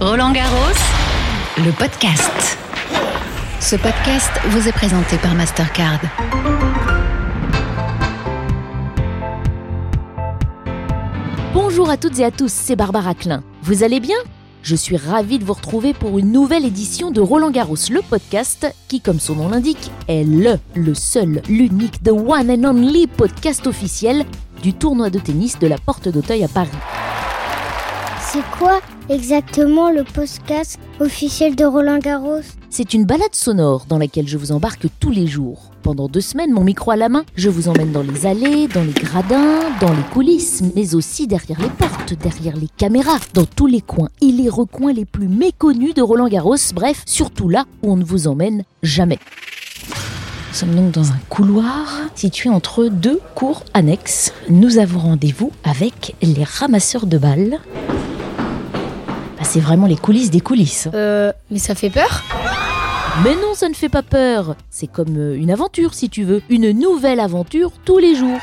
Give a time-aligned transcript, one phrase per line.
[0.00, 0.56] Roland Garros,
[1.58, 2.56] le podcast.
[3.60, 6.00] Ce podcast vous est présenté par Mastercard.
[11.52, 13.42] Bonjour à toutes et à tous, c'est Barbara Klein.
[13.62, 14.16] Vous allez bien?
[14.62, 18.74] Je suis ravie de vous retrouver pour une nouvelle édition de Roland Garros, le podcast,
[18.88, 23.66] qui, comme son nom l'indique, est le, le seul, l'unique, the one and only podcast
[23.66, 24.24] officiel
[24.62, 26.70] du tournoi de tennis de la Porte d'Auteuil à Paris.
[28.32, 34.28] C'est quoi exactement le podcast officiel de Roland Garros C'est une balade sonore dans laquelle
[34.28, 35.72] je vous embarque tous les jours.
[35.82, 38.84] Pendant deux semaines, mon micro à la main, je vous emmène dans les allées, dans
[38.84, 43.66] les gradins, dans les coulisses, mais aussi derrière les portes, derrière les caméras, dans tous
[43.66, 47.90] les coins et les recoins les plus méconnus de Roland Garros, bref, surtout là où
[47.90, 49.18] on ne vous emmène jamais.
[50.50, 54.32] Nous sommes donc dans un couloir situé entre deux cours annexes.
[54.48, 57.58] Nous avons rendez-vous avec les ramasseurs de balles.
[59.52, 60.88] C'est vraiment les coulisses des coulisses.
[60.94, 62.22] Euh, mais ça fait peur
[63.24, 64.54] Mais non, ça ne fait pas peur.
[64.70, 66.40] C'est comme euh, une aventure, si tu veux.
[66.50, 68.38] Une nouvelle aventure tous les jours.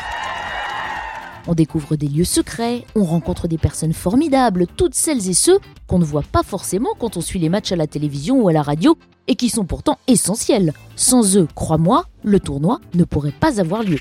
[1.47, 5.97] On découvre des lieux secrets, on rencontre des personnes formidables, toutes celles et ceux qu'on
[5.97, 8.61] ne voit pas forcément quand on suit les matchs à la télévision ou à la
[8.61, 8.97] radio,
[9.29, 10.73] et qui sont pourtant essentiels.
[10.97, 13.99] Sans eux, crois-moi, le tournoi ne pourrait pas avoir lieu.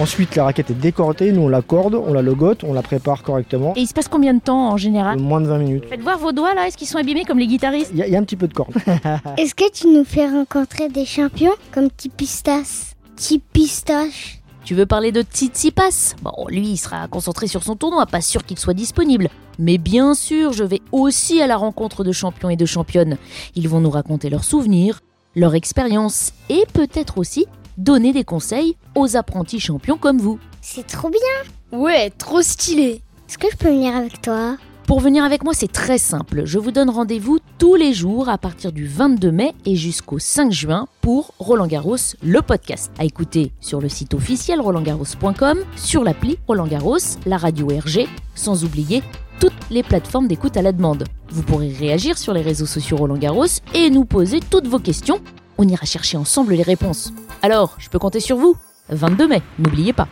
[0.00, 3.22] Ensuite, la raquette est décortée, nous on la corde, on la logote, on la prépare
[3.22, 3.74] correctement.
[3.76, 5.84] Et il se passe combien de temps en général Moins de 20 minutes.
[5.88, 8.06] Faites voir vos doigts là, est-ce qu'ils sont abîmés comme les guitaristes Il y, a-
[8.06, 8.72] il y a un petit peu de corde.
[9.36, 15.20] Est-ce que tu nous fais rencontrer des champions comme Tipistas Tipistache Tu veux parler de
[15.22, 19.28] Tsitsipas Bon, lui, il sera concentré sur son tournoi, pas sûr qu'il soit disponible.
[19.58, 23.18] Mais bien sûr, je vais aussi à la rencontre de champions et de championnes.
[23.56, 25.00] Ils vont nous raconter leurs souvenirs,
[25.36, 27.44] leur expérience et peut-être aussi
[27.82, 30.38] donner des conseils aux apprentis champions comme vous.
[30.60, 34.56] C'est trop bien Ouais, trop stylé Est-ce que je peux venir avec toi?
[34.86, 36.42] Pour venir avec moi, c'est très simple.
[36.44, 40.52] Je vous donne rendez-vous tous les jours à partir du 22 mai et jusqu'au 5
[40.52, 42.92] juin pour Roland Garros, le podcast.
[42.98, 48.64] À écouter sur le site officiel rolandgarros.com, sur l'appli Roland Garros, la radio RG, sans
[48.64, 49.02] oublier
[49.40, 51.04] toutes les plateformes d'écoute à la demande.
[51.30, 55.20] Vous pourrez réagir sur les réseaux sociaux Roland Garros et nous poser toutes vos questions.
[55.64, 57.12] On ira chercher ensemble les réponses.
[57.40, 58.56] Alors, je peux compter sur vous
[58.88, 60.08] 22 mai, n'oubliez pas.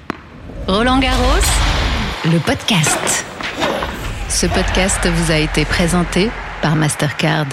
[0.68, 1.44] Roland Garros,
[2.26, 3.26] le podcast.
[4.28, 6.30] Ce podcast vous a été présenté
[6.62, 7.46] par Mastercard.